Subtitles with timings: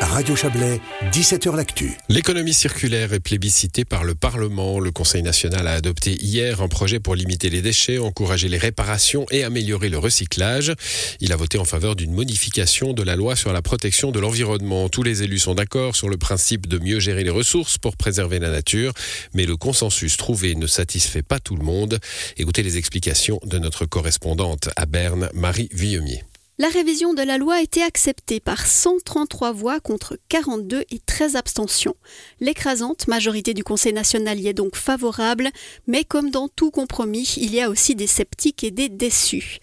[0.00, 0.80] Radio Chablais,
[1.12, 1.96] 17h L'Actu.
[2.08, 4.78] L'économie circulaire est plébiscitée par le Parlement.
[4.78, 9.26] Le Conseil national a adopté hier un projet pour limiter les déchets, encourager les réparations
[9.30, 10.72] et améliorer le recyclage.
[11.20, 14.88] Il a voté en faveur d'une modification de la loi sur la protection de l'environnement.
[14.88, 18.38] Tous les élus sont d'accord sur le principe de mieux gérer les ressources pour préserver
[18.38, 18.92] la nature,
[19.34, 21.98] mais le consensus trouvé ne satisfait pas tout le monde.
[22.36, 26.22] Écoutez les explications de notre correspondante à Berne, Marie Villemier.
[26.60, 31.36] La révision de la loi a été acceptée par 133 voix contre 42 et 13
[31.36, 31.94] abstentions.
[32.40, 35.50] L'écrasante majorité du Conseil national y est donc favorable,
[35.86, 39.58] mais comme dans tout compromis, il y a aussi des sceptiques et des déçus.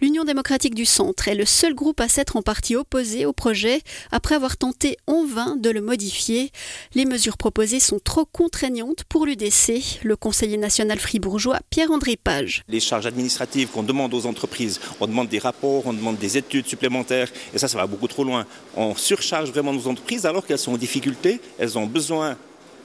[0.00, 3.80] L'Union démocratique du Centre est le seul groupe à s'être en partie opposé au projet
[4.10, 6.50] après avoir tenté en vain de le modifier.
[6.96, 12.64] Les mesures proposées sont trop contraignantes pour l'UDC, le conseiller national fribourgeois Pierre-André Page.
[12.66, 16.66] Les charges administratives qu'on demande aux entreprises, on demande des rapports, on demande des études
[16.66, 18.44] supplémentaires, et ça, ça va beaucoup trop loin.
[18.76, 22.36] On surcharge vraiment nos entreprises alors qu'elles sont en difficulté, elles ont besoin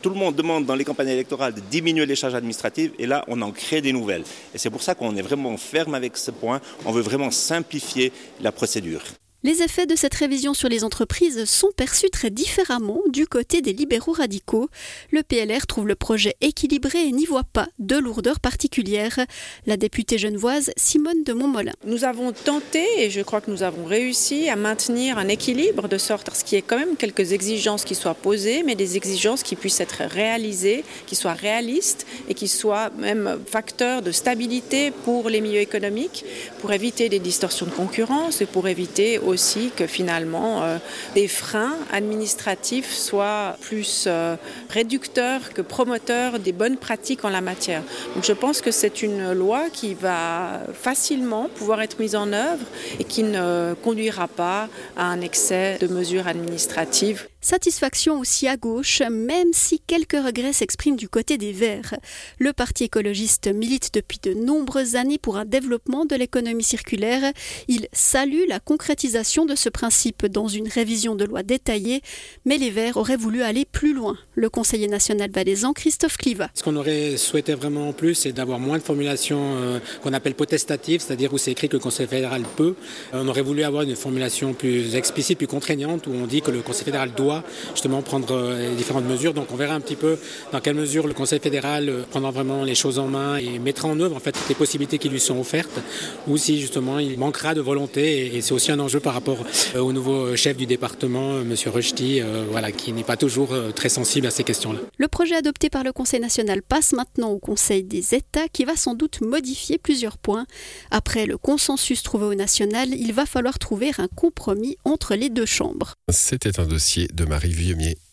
[0.05, 3.25] tout le monde demande dans les campagnes électorales de diminuer les charges administratives et là,
[3.27, 4.23] on en crée des nouvelles.
[4.53, 6.61] Et c'est pour ça qu'on est vraiment ferme avec ce point.
[6.85, 9.01] On veut vraiment simplifier la procédure.
[9.45, 13.73] Les effets de cette révision sur les entreprises sont perçus très différemment du côté des
[13.73, 14.69] libéraux radicaux.
[15.11, 19.19] Le PLR trouve le projet équilibré et n'y voit pas de lourdeur particulière.
[19.67, 21.73] La députée genevoise Simone de Montmolin.
[21.85, 25.99] Nous avons tenté, et je crois que nous avons réussi, à maintenir un équilibre de
[25.99, 28.97] sorte à ce qu'il y ait quand même quelques exigences qui soient posées, mais des
[28.97, 34.89] exigences qui puissent être réalisées, qui soient réalistes et qui soient même facteurs de stabilité
[34.89, 36.25] pour les milieux économiques,
[36.61, 40.77] pour éviter des distorsions de concurrence et pour éviter aussi aussi que finalement euh,
[41.13, 44.35] des freins administratifs soient plus euh,
[44.69, 47.83] réducteurs que promoteurs des bonnes pratiques en la matière.
[48.15, 52.65] Donc je pense que c'est une loi qui va facilement pouvoir être mise en œuvre
[52.99, 57.27] et qui ne conduira pas à un excès de mesures administratives.
[57.45, 61.93] Satisfaction aussi à gauche, même si quelques regrets s'expriment du côté des Verts.
[62.39, 67.31] Le Parti écologiste milite depuis de nombreuses années pour un développement de l'économie circulaire.
[67.67, 72.01] Il salue la concrétisation de ce principe dans une révision de loi détaillée,
[72.45, 74.17] mais les Verts auraient voulu aller plus loin.
[74.33, 76.49] Le conseiller national valaisan, Christophe Cliva.
[76.55, 80.33] Ce qu'on aurait souhaité vraiment en plus, c'est d'avoir moins de formulations euh, qu'on appelle
[80.33, 82.73] potestatives, c'est-à-dire où c'est écrit que le Conseil fédéral peut.
[83.13, 86.49] Euh, on aurait voulu avoir une formulation plus explicite, plus contraignante, où on dit que
[86.49, 87.34] le Conseil fédéral doit
[87.71, 89.33] justement prendre euh, les différentes mesures.
[89.33, 90.17] Donc on verra un petit peu
[90.51, 93.87] dans quelle mesure le Conseil fédéral euh, prendra vraiment les choses en main et mettra
[93.87, 95.79] en œuvre en fait toutes les possibilités qui lui sont offertes,
[96.27, 98.35] ou si justement il manquera de volonté.
[98.35, 99.37] Et c'est aussi un enjeu par rapport
[99.75, 104.27] euh, au nouveau chef du département, Monsieur Rushdie, voilà, qui n'est pas toujours très sensible
[104.27, 104.79] à ces questions-là.
[104.97, 108.75] Le projet adopté par le Conseil national passe maintenant au Conseil des États, qui va
[108.75, 110.45] sans doute modifier plusieurs points.
[110.91, 115.45] Après le consensus trouvé au national, il va falloir trouver un compromis entre les deux
[115.45, 115.95] chambres.
[116.09, 118.05] C'était un dossier de Marie Vieumier.